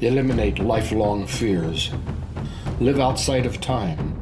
[0.00, 1.90] Eliminate lifelong fears.
[2.78, 4.14] Live outside of time.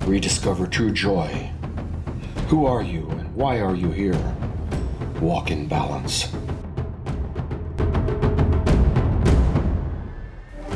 [0.00, 1.52] Rediscover true joy.
[2.48, 4.18] Who are you and why are you here?
[5.20, 6.32] Walk in balance.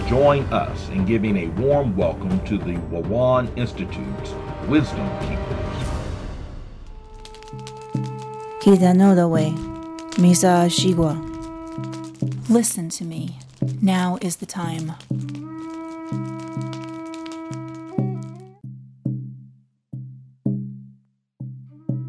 [0.07, 4.35] Join us in giving a warm welcome to the Wewan Institute's
[4.69, 5.89] Wisdom Keepers.
[8.61, 9.53] Kitanodawe,
[10.15, 11.19] Misa Shigwa.
[12.49, 13.41] Listen to me.
[13.63, 14.93] Now is the time.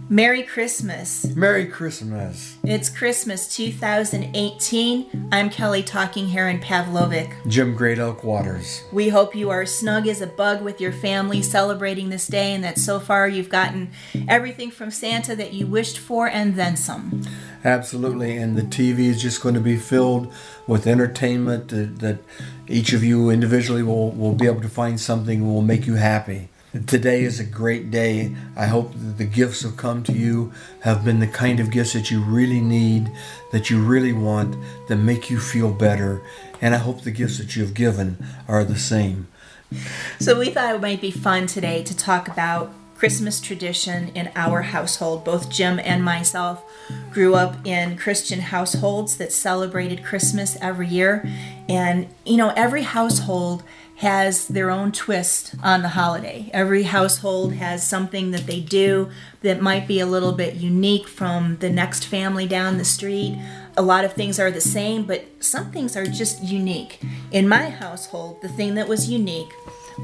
[0.10, 1.26] Merry Christmas.
[1.36, 2.58] Merry Christmas.
[2.64, 5.30] It's Christmas 2018.
[5.32, 7.32] I'm Kelly Talking Heron Pavlovic.
[7.48, 8.84] Jim Great Elk Waters.
[8.92, 12.64] We hope you are snug as a bug with your family celebrating this day and
[12.64, 13.92] that so far you've gotten
[14.28, 17.24] everything from Santa that you wished for and then some.
[17.64, 18.36] Absolutely.
[18.38, 20.32] And the TV is just going to be filled
[20.68, 22.18] with entertainment that, that
[22.68, 25.96] each of you individually will, will be able to find something that will make you
[25.96, 26.50] happy.
[26.88, 28.36] Today is a great day.
[28.58, 31.94] I hope that the gifts have come to you have been the kind of gifts
[31.94, 33.12] that you really need,
[33.52, 34.56] that you really want,
[34.88, 36.24] that make you feel better.
[36.62, 38.18] And I hope the gifts that you've given
[38.48, 39.28] are the same.
[40.20, 42.72] So, we thought it might be fun today to talk about
[43.04, 45.26] Christmas tradition in our household.
[45.26, 46.64] Both Jim and myself
[47.12, 51.30] grew up in Christian households that celebrated Christmas every year.
[51.68, 53.62] And, you know, every household
[53.98, 56.50] has their own twist on the holiday.
[56.54, 59.10] Every household has something that they do
[59.42, 63.38] that might be a little bit unique from the next family down the street.
[63.76, 67.02] A lot of things are the same, but some things are just unique.
[67.34, 69.52] In my household, the thing that was unique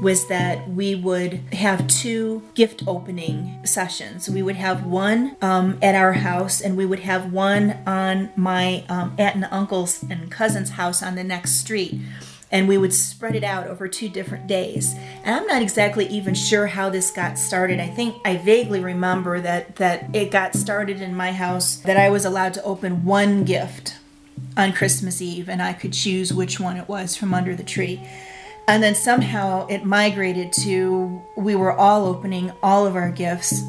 [0.00, 4.28] was that we would have two gift opening sessions.
[4.28, 8.84] We would have one um, at our house, and we would have one on my
[8.88, 12.00] um, aunt and uncle's and cousin's house on the next street
[12.50, 14.94] and we would spread it out over two different days.
[15.22, 17.80] And I'm not exactly even sure how this got started.
[17.80, 22.10] I think I vaguely remember that that it got started in my house that I
[22.10, 23.96] was allowed to open one gift
[24.56, 28.06] on Christmas Eve and I could choose which one it was from under the tree.
[28.66, 33.62] And then somehow it migrated to we were all opening all of our gifts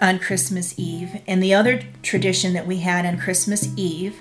[0.00, 1.20] on Christmas Eve.
[1.26, 4.20] And the other tradition that we had on Christmas Eve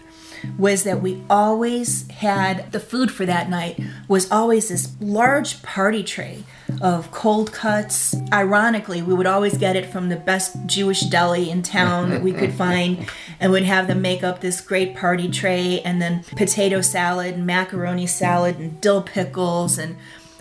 [0.58, 6.04] was that we always had the food for that night was always this large party
[6.04, 6.44] tray
[6.82, 8.16] of cold cuts.
[8.32, 12.34] Ironically, we would always get it from the best Jewish deli in town that we
[12.34, 13.10] could find
[13.40, 17.46] and would have them make up this great party tray and then potato salad and
[17.46, 19.96] macaroni salad and dill pickles and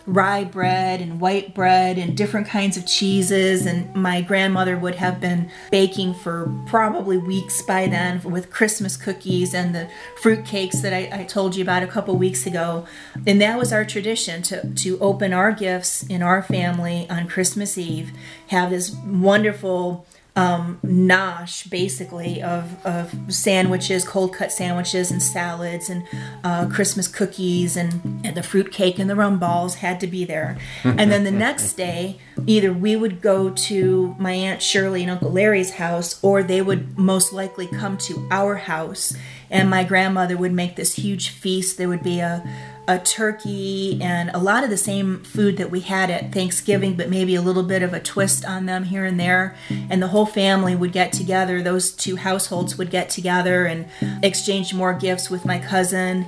[0.07, 3.67] rye bread and white bread and different kinds of cheeses.
[3.67, 9.55] And my grandmother would have been baking for probably weeks by then with Christmas cookies
[9.55, 9.89] and the
[10.21, 12.87] fruit cakes that I, I told you about a couple weeks ago.
[13.27, 17.79] And that was our tradition to, to open our gifts in our family on Christmas
[17.79, 18.13] Eve,
[18.49, 26.07] have this wonderful um, nosh basically of, of sandwiches, cold cut sandwiches, and salads, and
[26.43, 30.25] uh, Christmas cookies, and, and the fruit cake and the rum balls had to be
[30.25, 30.57] there.
[30.85, 35.31] and then the next day, either we would go to my Aunt Shirley and Uncle
[35.31, 39.15] Larry's house, or they would most likely come to our house,
[39.51, 41.77] and my grandmother would make this huge feast.
[41.77, 42.43] There would be a
[42.89, 47.09] a turkey and a lot of the same food that we had at Thanksgiving, but
[47.09, 49.57] maybe a little bit of a twist on them here and there.
[49.71, 53.87] And the whole family would get together, those two households would get together and
[54.23, 56.27] exchange more gifts with my cousin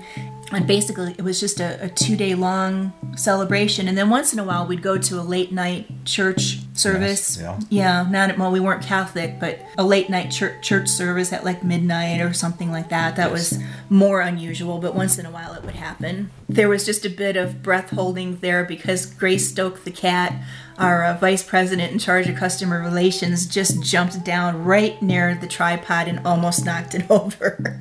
[0.54, 3.88] and basically it was just a, a, two day long celebration.
[3.88, 7.38] And then once in a while we'd go to a late night church service.
[7.40, 8.06] Yes, yeah.
[8.10, 12.20] Not well we weren't catholic but a late night church, church service at like midnight
[12.20, 13.16] or something like that.
[13.16, 13.52] That Yes.
[13.52, 16.30] was more unusual but once in a while it would happen.
[16.48, 20.34] There was just a bit of breath holding there because grace stoke the cat
[20.76, 25.46] our uh, vice president in charge of customer relations just jumped down right near the
[25.46, 27.80] tripod and almost knocked it over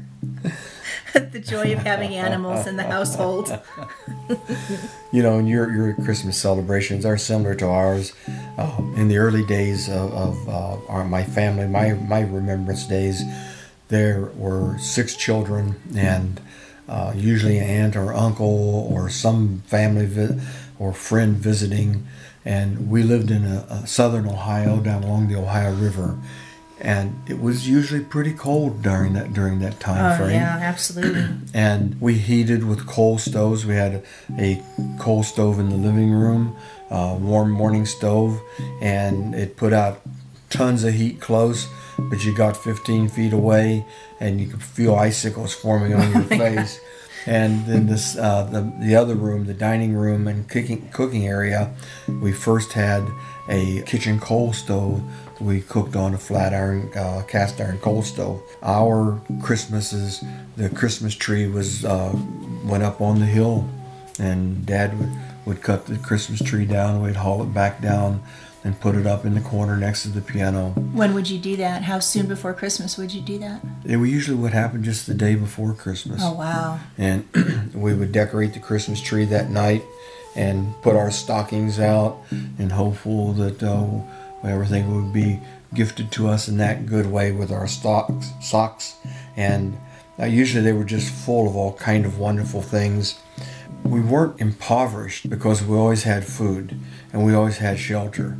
[1.31, 3.59] the joy of having animals in the household.
[5.11, 8.13] You know, and your, your Christmas celebrations are similar to ours.
[8.57, 13.21] Um, in the early days of, of uh, our, my family, my, my remembrance days,
[13.89, 16.41] there were six children and
[16.89, 20.41] uh, usually an aunt or uncle or some family vi-
[20.79, 22.07] or friend visiting.
[22.43, 26.17] And we lived in a, a southern Ohio down along the Ohio River.
[26.83, 31.25] And it was usually pretty cold during that during that time Oh frame yeah, absolutely.
[31.53, 33.65] and we heated with coal stoves.
[33.65, 34.03] We had a,
[34.37, 34.63] a
[34.99, 36.55] coal stove in the living room,
[36.89, 38.39] uh, warm morning stove,
[38.81, 40.01] and it put out
[40.49, 41.67] tons of heat close.
[41.97, 43.85] But you got 15 feet away,
[44.19, 46.79] and you could feel icicles forming on your face.
[47.25, 51.73] And then this uh, the the other room, the dining room and cooking cooking area,
[52.21, 53.03] we first had
[53.49, 55.01] a kitchen coal stove.
[55.39, 58.41] We cooked on a flat iron uh, cast iron coal stove.
[58.61, 60.23] Our Christmases,
[60.55, 62.17] the Christmas tree was uh,
[62.65, 63.67] went up on the hill,
[64.19, 65.11] and Dad would
[65.45, 67.01] would cut the Christmas tree down.
[67.01, 68.23] We'd haul it back down
[68.63, 70.69] and put it up in the corner next to the piano.
[70.93, 71.83] When would you do that?
[71.83, 73.61] How soon before Christmas would you do that?
[73.83, 76.21] It usually would happen just the day before Christmas.
[76.23, 76.79] Oh, wow.
[76.97, 77.27] And
[77.73, 79.83] we would decorate the Christmas tree that night
[80.35, 84.01] and put our stockings out and hopeful that uh,
[84.47, 85.39] everything would be
[85.73, 88.95] gifted to us in that good way with our stocks, socks.
[89.35, 89.77] And
[90.19, 93.19] uh, usually they were just full of all kind of wonderful things.
[93.83, 96.79] We weren't impoverished because we always had food
[97.11, 98.37] and we always had shelter.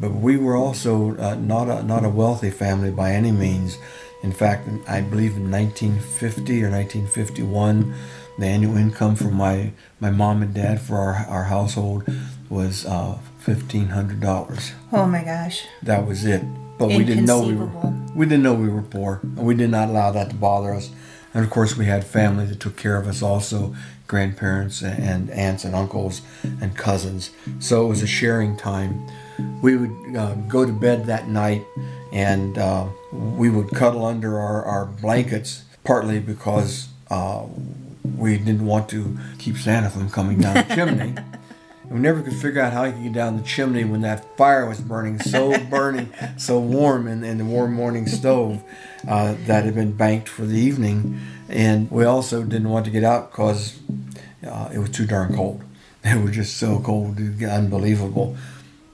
[0.00, 3.76] But we were also uh, not a not a wealthy family by any means.
[4.22, 7.94] In fact, I believe in 1950 or 1951,
[8.38, 12.04] the annual income for my my mom and dad for our our household
[12.48, 14.72] was uh, fifteen hundred dollars.
[14.90, 15.66] Oh my gosh.
[15.82, 16.42] That was it.
[16.78, 17.70] But we didn't know we were
[18.14, 20.90] we didn't know we were poor, and we did not allow that to bother us.
[21.34, 23.74] And of course, we had family that took care of us also,
[24.06, 27.30] grandparents and aunts and uncles and cousins.
[27.60, 29.06] So it was a sharing time.
[29.62, 31.64] We would uh, go to bed that night,
[32.12, 37.46] and uh, we would cuddle under our, our blankets, partly because uh,
[38.16, 41.14] we didn't want to keep Santa from coming down the chimney.
[41.90, 44.36] And we never could figure out how he could get down the chimney when that
[44.36, 48.62] fire was burning so burning, so warm in, in the warm morning stove
[49.08, 51.18] uh, that had been banked for the evening.
[51.48, 53.80] And we also didn't want to get out because
[54.46, 55.62] uh, it was too darn cold.
[56.02, 58.34] It was just so cold, it was unbelievable.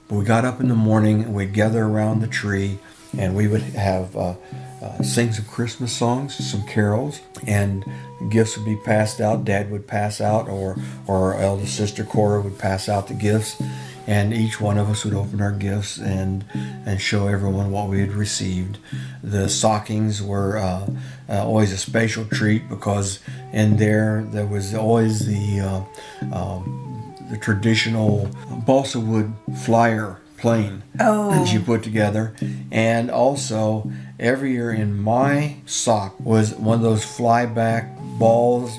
[0.09, 2.79] We got up in the morning and we'd gather around the tree
[3.17, 4.35] and we would have uh,
[4.81, 7.83] uh, sing some Christmas songs, some carols, and
[8.29, 9.43] gifts would be passed out.
[9.43, 10.77] Dad would pass out, or
[11.07, 13.61] or our eldest sister Cora would pass out the gifts,
[14.05, 16.45] and each one of us would open our gifts and
[16.85, 18.77] and show everyone what we had received.
[19.23, 20.87] The stockings were uh,
[21.27, 23.19] uh, always a special treat because
[23.51, 26.86] in there there was always the uh, um,
[27.29, 28.29] the traditional
[28.65, 29.33] balsa wood
[29.63, 31.31] flyer plane Oh.
[31.31, 32.33] that you put together,
[32.71, 38.77] and also every year in my sock was one of those flyback balls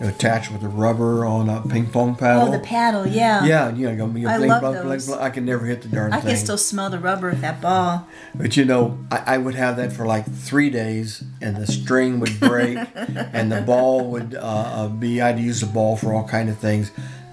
[0.00, 2.48] attached with a rubber on a ping pong paddle.
[2.48, 3.44] Oh, the paddle, yeah.
[3.44, 5.06] yeah, you know, you I love blink, blink, those.
[5.06, 5.20] blink.
[5.22, 6.28] I can never hit the darn I thing.
[6.28, 8.06] I can still smell the rubber of that ball.
[8.34, 12.20] But you know, I, I would have that for like three days, and the string
[12.20, 15.20] would break, and the ball would uh, uh, be.
[15.22, 16.90] I'd use the ball for all kind of things,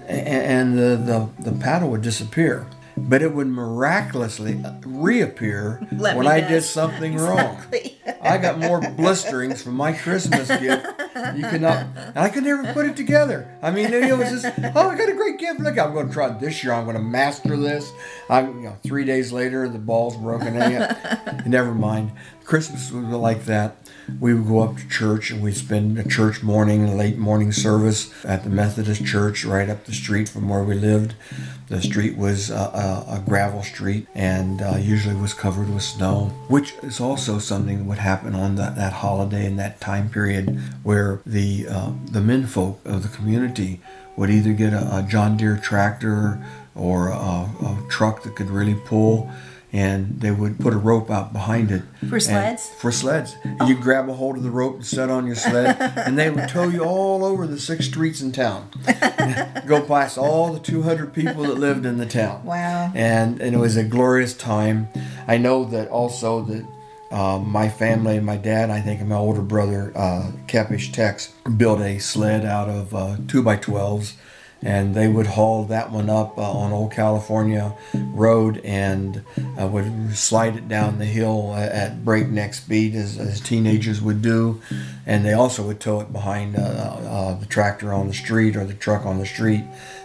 [0.08, 2.66] and the, the the paddle would disappear.
[2.96, 7.60] But it would miraculously reappear Let when I did something wrong.
[8.22, 10.86] I got more blisterings from my Christmas gift.
[11.34, 13.48] You cannot, and I could never put it together.
[13.62, 15.58] I mean, it was just, oh, I got a great gift.
[15.60, 16.72] Look, I'm going to try it this year.
[16.72, 17.92] I'm going to master this.
[18.30, 20.54] I'm, you know, three days later, the ball's broken.
[21.46, 22.12] Never mind.
[22.44, 23.76] Christmas was like that.
[24.20, 27.52] We would go up to church and we'd spend a church morning, a late morning
[27.52, 31.14] service at the Methodist church right up the street from where we lived.
[31.68, 36.26] The street was uh, a, a gravel street and uh, usually was covered with snow,
[36.48, 40.60] which is also something that would happen on that, that holiday and that time period
[40.82, 43.80] where the uh, the menfolk of the community
[44.16, 48.74] would either get a, a John Deere tractor or a, a truck that could really
[48.74, 49.30] pull,
[49.74, 52.70] and they would put a rope out behind it For and- sleds?
[52.78, 53.34] for sleds.
[53.42, 56.30] And you grab a hold of the rope and set on your sled, and they
[56.30, 58.70] would tow you all over the six streets in town.
[59.66, 62.44] Go past all the 200 people that lived in the town.
[62.44, 62.92] Wow.
[62.94, 64.88] And, and it was a glorious time.
[65.26, 66.64] I know that also that
[67.10, 71.80] uh, my family, my dad, I think, and my older brother, uh, Capish Tex, built
[71.80, 74.12] a sled out of uh, 2 by 12s
[74.64, 79.22] and they would haul that one up uh, on Old California Road and
[79.60, 84.22] uh, would slide it down the hill at, at breakneck speed as, as teenagers would
[84.22, 84.60] do,
[85.06, 88.64] and they also would tow it behind uh, uh, the tractor on the street or
[88.64, 89.64] the truck on the street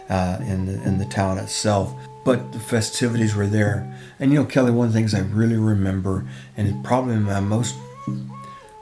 [0.09, 1.93] uh, in the in the town itself.
[2.25, 4.71] But the festivities were there, and you know, Kelly.
[4.71, 7.75] One of the things I really remember, and probably my most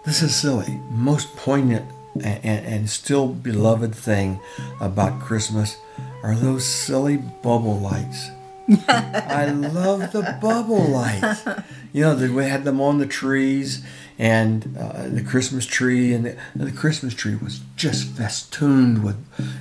[0.07, 0.79] this is silly.
[0.89, 1.85] Most poignant
[2.23, 4.39] and, and, still beloved thing
[4.79, 5.77] about Christmas
[6.23, 8.29] are those silly bubble lights.
[8.87, 11.43] I love the bubble lights.
[11.93, 13.85] You know, we had them on the trees
[14.19, 19.15] and uh, the Christmas tree, and the, the Christmas tree was just festooned with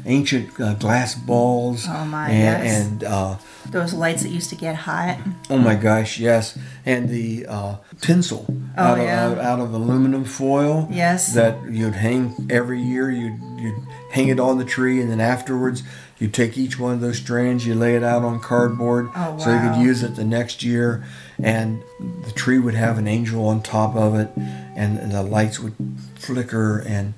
[0.07, 1.85] ancient uh, glass balls.
[1.89, 2.87] Oh, my, and, yes.
[2.87, 3.37] and uh,
[3.71, 5.19] Those lights that used to get hot.
[5.51, 6.59] Oh my gosh, yes.
[6.87, 8.47] And the uh, tinsel
[8.79, 9.27] Oh, out, yeah.
[9.27, 10.89] of, out, out of aluminum foil.
[10.91, 11.35] Yes.
[11.35, 13.11] That you'd hang every year.
[13.11, 15.83] You'd you hang it on the tree, and then afterwards
[16.19, 19.53] you take each one of those strands, you lay it out on cardboard, Oh, so
[19.53, 21.05] you could use it the next year,
[21.43, 21.83] and
[22.25, 24.31] the tree would have an angel on top of it,
[24.75, 25.75] and, the lights would
[26.17, 27.15] flicker, and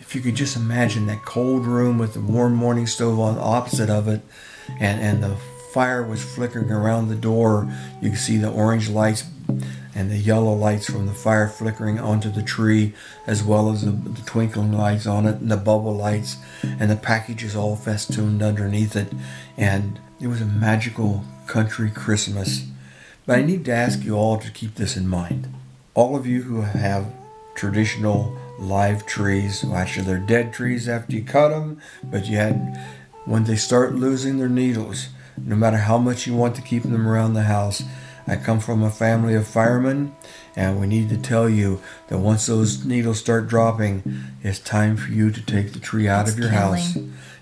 [0.00, 3.90] if you could just imagine that cold room with the warm morning stove on opposite
[3.90, 4.20] of it,
[4.78, 5.36] and and the
[5.72, 9.24] fire was flickering around the door, you could see the orange lights
[9.94, 12.94] and the yellow lights from the fire flickering onto the tree,
[13.26, 16.96] as well as the, the twinkling lights on it and the bubble lights, and the
[16.96, 19.12] packages all festooned underneath it,
[19.56, 22.66] and it was a magical country Christmas.
[23.26, 25.52] But I need to ask you all to keep this in mind.
[25.94, 27.12] All of you who have
[27.54, 32.80] traditional live trees, well, actually they're dead trees after you cut them, but you had
[33.24, 37.06] when they start losing their needles, no matter how much you want to keep them
[37.06, 37.82] around the house.
[38.26, 40.14] I come from a family of firemen,
[40.54, 44.02] and we need to tell you that once those needles start dropping,
[44.42, 46.96] it's time for you to take the tree out It's of your house.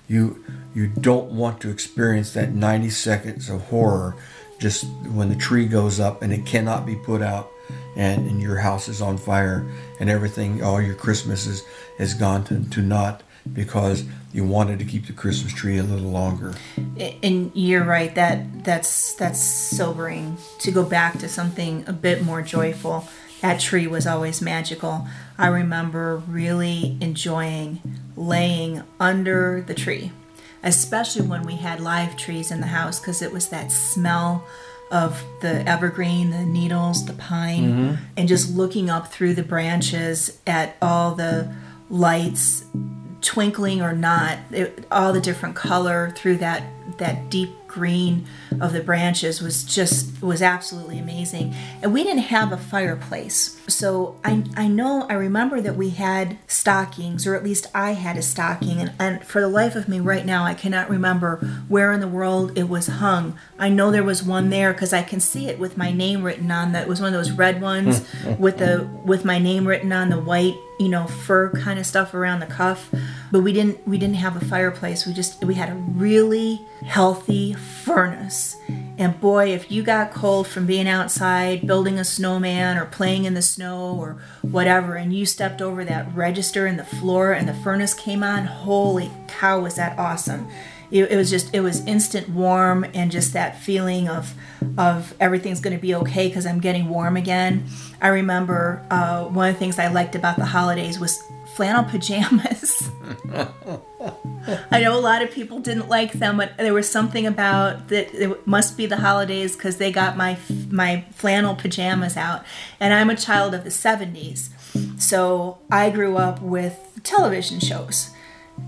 [0.09, 0.45] You
[0.75, 4.17] you don't want to experience that 90 seconds of horror
[4.61, 7.51] just when the tree goes up and it cannot be put out
[7.97, 11.65] and, and your house is on fire and everything all your christmas is,
[11.99, 16.11] is gone to, to naught because you wanted to keep the christmas tree a little
[16.11, 16.55] longer.
[17.23, 22.43] And you're right that that's that's sobering to go back to something a bit more
[22.43, 23.09] joyful.
[23.41, 25.09] That tree was always magical.
[25.39, 27.81] I remember really enjoying
[28.15, 30.13] laying under the tree
[30.63, 34.45] especially when we had live trees in the house because it was that smell
[34.91, 38.05] of the evergreen the needles the pine mm-hmm.
[38.17, 41.55] and just looking up through the branches at all the
[41.89, 42.65] lights
[43.21, 46.63] twinkling or not, it, all the different color through that
[46.99, 48.27] that deep green
[48.61, 51.55] of the branches was just was absolutely amazing.
[51.83, 53.61] And we didn't have a fireplace.
[53.69, 58.17] So I I know I remember that we had stockings or at least I had
[58.17, 61.37] a stocking and, and for the life of me right now I cannot remember
[61.69, 63.39] where in the world it was hung.
[63.59, 66.51] I know there was one there cuz I can see it with my name written
[66.51, 66.83] on that.
[66.83, 68.35] It was one of those red ones hmm.
[68.37, 72.15] with the with my name written on the white you know fur kind of stuff
[72.15, 72.91] around the cuff
[73.31, 75.07] but we didn't we didn't have a fireplace.
[75.07, 78.57] We just we had a really healthy furnace.
[78.99, 83.35] And boy if you got cold from being outside building a snowman or playing in
[83.35, 87.55] the snow or whatever and you stepped over that register in the floor and the
[87.55, 90.47] furnace came on holy cow was that awesome
[90.91, 94.35] it, it was just it was instant warm and just that feeling of
[94.77, 97.65] of everything's going to be okay because i'm getting warm again.
[98.03, 101.23] I remember uh, one of the things i liked about the holidays was
[101.55, 102.89] flannel pajamas.
[104.71, 108.13] I know a lot of people didn't like them but there was something about that
[108.15, 110.39] it must be the holidays because they got my
[110.71, 112.45] my flannel pajamas out.
[112.81, 114.49] And i'm a child of the 70s
[115.01, 118.11] so i grew up with television shows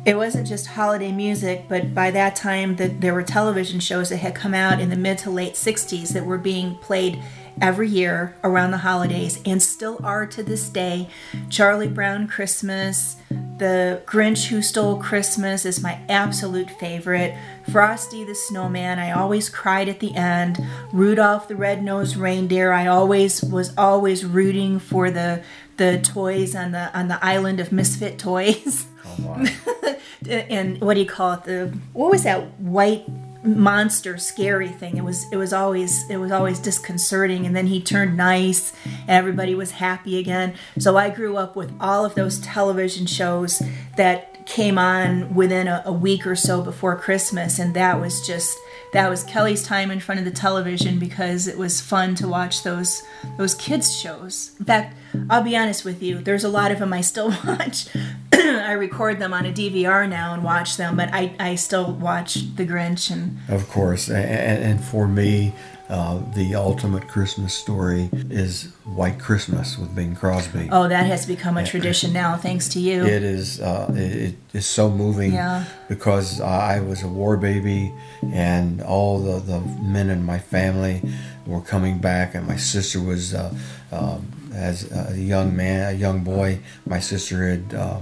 [0.04, 4.16] it wasn't just holiday music, but by that time that there were television shows that
[4.18, 7.22] had come out in the mid to late 60s that were being played
[7.60, 11.08] every year around the holidays and still are to this day.
[11.48, 17.36] Charlie Brown Christmas, The Grinch Who Stole Christmas is my absolute favorite.
[17.70, 20.58] Frosty the Snowman, I always cried at the end.
[20.92, 25.42] Rudolph the Red-Nosed Reindeer, I always was always rooting for the
[25.78, 28.86] the toys on the on the island of misfit toys.
[29.20, 29.96] oh
[30.28, 31.44] and what do you call it?
[31.44, 33.04] The what was that white
[33.44, 34.96] monster scary thing?
[34.96, 37.46] It was it was always it was always disconcerting.
[37.46, 38.72] And then he turned nice.
[38.84, 40.54] And everybody was happy again.
[40.78, 43.62] So i grew up with all of those television shows
[43.96, 47.58] that came on within a, a week or so before christmas.
[47.58, 48.56] And that was just
[48.92, 52.62] that was kelly's time in front of the television because it was fun to watch
[52.62, 53.02] those
[53.36, 54.52] those kids shows.
[54.58, 54.96] In fact
[55.30, 57.88] i'll be honest with you there's a lot of them i still watch.
[58.32, 62.34] I record them on a DVR now and watch them, but I, I still watch
[62.56, 65.54] The Grinch and Of course, and, and for me,
[65.88, 70.68] uh, the ultimate Christmas story is White Christmas with Bing Crosby.
[70.72, 73.04] oh, that has become a tradition now, thanks to you.
[73.04, 75.64] It is uh, it, is so moving Yeah.
[75.88, 81.02] because I was a war baby, and all the, the men in my family
[81.46, 83.52] were coming back, and my sister was uh,
[83.90, 86.60] um, as a young man, a young boy.
[86.86, 88.00] My sister had uh,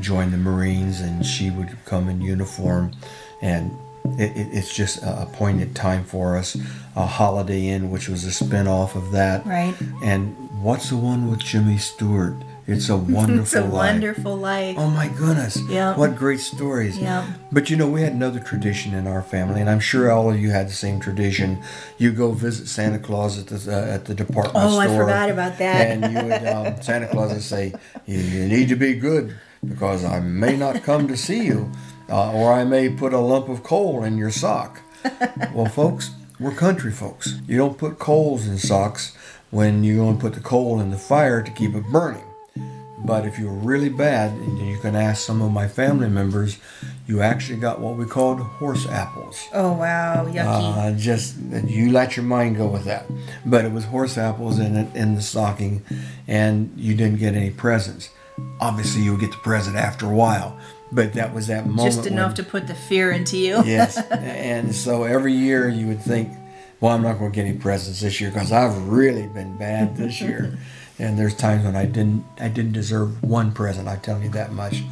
[0.00, 2.92] joined the Marines, and she would come in uniform,
[3.40, 3.70] and
[4.04, 6.56] it, it, it's just a poignant time for us.
[6.94, 9.74] A Holiday Inn, which was a spin off of that, Right.
[10.02, 12.34] And what's the one with Jimmy Stewart?
[12.66, 13.40] It's a wonderful life.
[13.42, 13.72] It's a life.
[13.72, 14.76] wonderful life.
[14.78, 15.58] Oh my goodness.
[15.68, 15.96] Yeah.
[15.96, 16.96] What great stories.
[16.98, 17.26] Yeah.
[17.50, 20.38] But you know, we had another tradition in our family, and I'm sure all of
[20.38, 21.60] you had the same tradition.
[21.98, 24.82] You go visit Santa Claus at the uh, at the department Oh, store.
[24.82, 25.86] I forgot about that.
[25.90, 27.74] And you would um, Santa Claus would say,
[28.06, 29.34] you, "You need to be good
[29.66, 31.70] because I may not come to see you,
[32.08, 34.80] uh, or I may put a lump of coal in your sock.
[35.54, 37.40] well, folks, we're country folks.
[37.46, 39.16] You don't put coals in socks
[39.50, 42.24] when you're going to put the coal in the fire to keep it burning.
[43.04, 46.58] But if you're really bad, and you can ask some of my family members,
[47.06, 49.48] you actually got what we called horse apples.
[49.52, 50.44] Oh wow, yucky.
[50.44, 53.06] Uh, just you let your mind go with that.
[53.44, 55.84] But it was horse apples in it in the stocking,
[56.28, 58.10] and you didn't get any presents.
[58.60, 60.56] Obviously, you'll get the present after a while,
[60.92, 61.94] but that was that moment.
[61.94, 63.62] Just enough when- to put the fear into you.
[63.64, 66.30] yes, and so every year you would think,
[66.80, 69.96] well, I'm not going to get any presents this year because I've really been bad
[69.96, 70.58] this year.
[70.98, 73.88] and there's times when I didn't, I didn't deserve one present.
[73.88, 74.82] I tell you that much.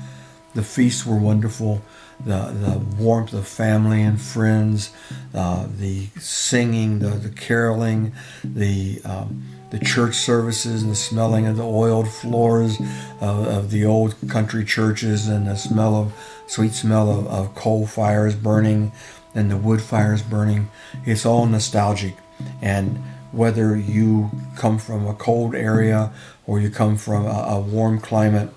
[0.55, 1.83] The feasts were wonderful.
[2.25, 4.91] The the warmth of family and friends,
[5.33, 11.57] uh, the singing, the the caroling, the um, the church services, and the smelling of
[11.57, 12.81] the oiled floors
[13.21, 16.13] of, of the old country churches, and the smell of
[16.47, 18.93] sweet smell of, of coal fires burning,
[19.35, 20.69] and the wood fires burning.
[21.07, 22.17] It's all nostalgic,
[22.61, 22.99] and
[23.33, 26.13] whether you come from a cold area
[26.47, 28.51] or you come from a, a warm climate,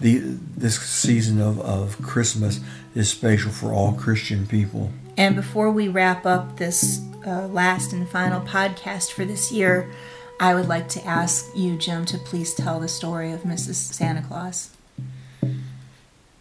[0.00, 2.60] the this season of, of Christmas
[2.94, 4.90] is special for all Christian people.
[5.16, 9.90] And before we wrap up this uh, last and final podcast for this year,
[10.38, 13.74] I would like to ask you, Jim, to please tell the story of Mrs.
[13.74, 14.70] Santa Claus.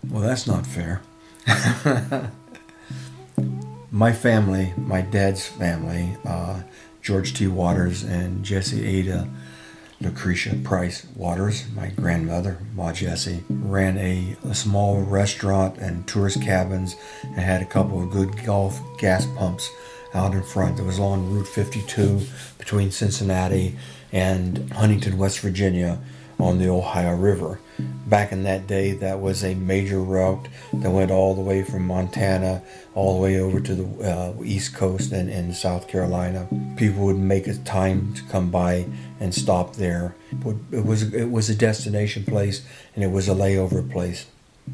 [0.09, 1.01] Well, that's not fair.
[3.91, 6.61] my family, my dad's family, uh,
[7.01, 7.47] George T.
[7.47, 9.29] Waters and Jessie Ada
[10.01, 16.95] Lucretia Price Waters, my grandmother, Ma Jessie, ran a, a small restaurant and tourist cabins
[17.23, 19.69] and had a couple of good golf gas pumps
[20.15, 22.21] out in front that was on Route 52
[22.57, 23.75] between Cincinnati
[24.11, 25.99] and Huntington, West Virginia
[26.39, 27.59] on the Ohio River.
[28.07, 31.85] Back in that day, that was a major route that went all the way from
[31.87, 32.61] Montana
[32.93, 36.47] all the way over to the uh, East Coast and, and South Carolina.
[36.77, 38.85] People would make a time to come by
[39.19, 40.15] and stop there.
[40.71, 44.25] It was it was a destination place and it was a layover place.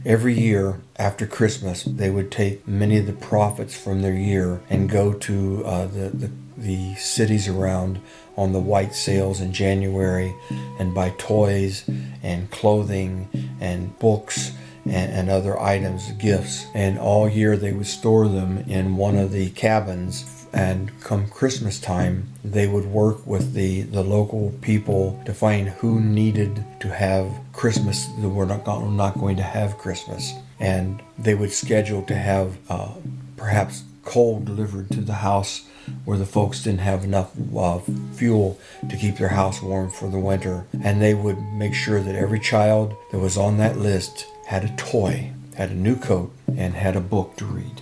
[0.06, 4.90] Every year after Christmas, they would take many of the profits from their year and
[4.90, 8.00] go to uh, the, the the cities around
[8.38, 10.34] on the white sales in January
[10.80, 11.90] and buy toys
[12.24, 13.28] and clothing
[13.60, 14.52] and books
[14.86, 16.66] and, and other items, gifts.
[16.74, 20.41] And all year they would store them in one of the cabins.
[20.54, 26.02] And come Christmas time, they would work with the, the local people to find who
[26.02, 30.34] needed to have Christmas that were not, not going to have Christmas.
[30.60, 32.90] And they would schedule to have uh,
[33.38, 35.68] perhaps coal delivered to the house
[36.06, 37.80] where the folks didn't have enough uh,
[38.14, 38.60] fuel
[38.90, 40.66] to keep their house warm for the winter.
[40.84, 44.76] And they would make sure that every child that was on that list had a
[44.76, 47.82] toy, had a new coat, and had a book to read.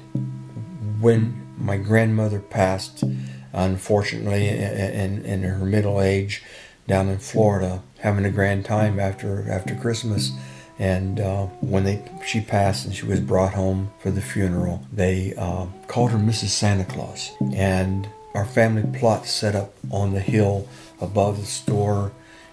[1.01, 3.03] When my grandmother passed,
[3.53, 6.43] unfortunately, in, in her middle age,
[6.87, 10.31] down in Florida, having a grand time after after Christmas.
[10.79, 15.33] And uh, when they she passed and she was brought home for the funeral, they
[15.35, 16.49] uh, called her Mrs.
[16.49, 17.31] Santa Claus.
[17.53, 20.67] And our family plot set up on the hill
[21.01, 22.11] above the store,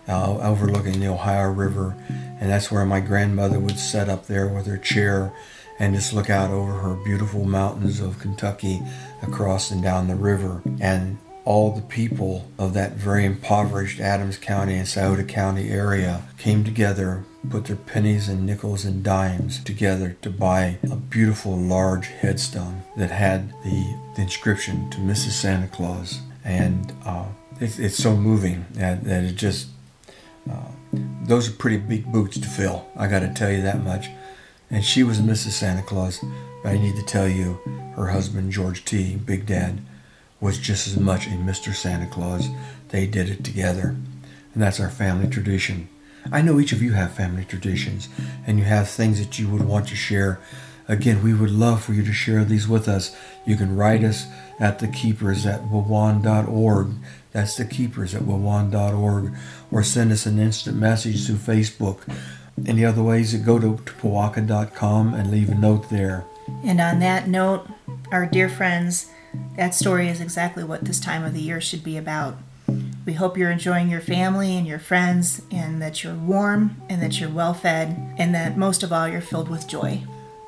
[0.09, 4.67] uh, overlooking the Ohio River, and that's where my grandmother would sit up there with
[4.67, 5.33] her chair
[5.79, 8.83] and just look out over her beautiful mountains of Kentucky
[9.23, 10.63] across and down the river.
[10.81, 16.65] And all the people of that very impoverished Adams County and Scioto County area came
[16.65, 22.83] together, put their pennies and nickels and dimes together to buy a beautiful large headstone
[22.97, 25.31] that had the, the inscription to Mrs.
[25.31, 26.21] Santa Claus.
[26.45, 27.27] And uh,
[27.61, 29.69] it's, it's so moving that, that it just,
[30.51, 30.67] uh,
[31.23, 32.89] those are pretty big boots to fill.
[32.97, 34.09] I got to tell you that much.
[34.71, 35.53] And she was Mrs.
[35.53, 36.25] Santa Claus.
[36.63, 37.55] But I need to tell you,
[37.95, 39.81] her husband, George T., Big Dad,
[40.41, 41.75] was just as much a Mr.
[41.75, 42.49] Santa Claus.
[42.89, 43.97] They did it together.
[44.55, 45.89] And that's our family tradition.
[46.33, 48.09] I know each of you have family traditions
[48.47, 50.41] and you have things that you would want to share.
[50.89, 53.17] Again, we would love for you to share these with us.
[53.47, 54.27] You can write us
[54.59, 56.93] at the keepers at wewan.org.
[57.33, 59.35] That's the keepers at wewan.org.
[59.71, 62.01] Or send us an instant message through Facebook.
[62.65, 66.25] Any other ways, go to, Topawaka.com and leave a note there.
[66.65, 67.69] And on that note,
[68.11, 69.11] our dear friends,
[69.57, 72.39] that story is exactly what this time of the year should be about.
[73.05, 77.21] We hope you're enjoying your family and your friends, and that you're warm, and that
[77.21, 80.03] you're well fed, and that most of all, you're filled with joy.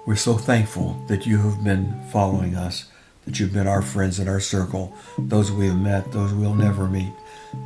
[0.06, 2.86] We're so thankful that you have been following us,
[3.26, 6.88] that you've been our friends in our circle, those we have met, those we'll never
[6.88, 7.12] meet,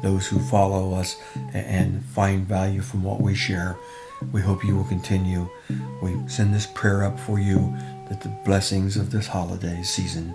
[0.02, 1.16] those who follow us
[1.54, 3.78] and find value from what we share.
[4.32, 5.48] We hope you will continue.
[6.00, 7.74] We send this prayer up for you
[8.08, 10.34] that the blessings of this holiday season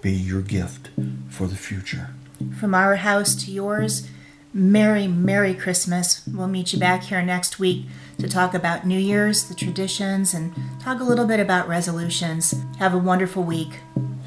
[0.00, 0.90] be your gift
[1.28, 2.10] for the future.
[2.58, 4.08] From our house to yours,
[4.52, 6.26] Merry, Merry Christmas.
[6.26, 7.86] We'll meet you back here next week
[8.18, 12.54] to talk about New Year's, the traditions, and talk a little bit about resolutions.
[12.78, 13.78] Have a wonderful week.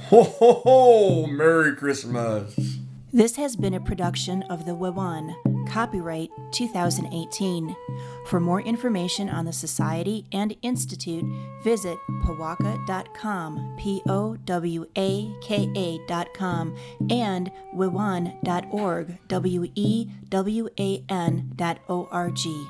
[0.07, 1.27] Ho, ho, ho!
[1.27, 2.55] Merry Christmas!
[3.11, 5.35] This has been a production of the Wewan,
[5.69, 7.75] copyright 2018.
[8.25, 11.25] For more information on the Society and Institute,
[11.63, 16.75] visit powaka.com, P O W A K A.com,
[17.09, 22.67] and wewan.org, W E W A N dot O R G.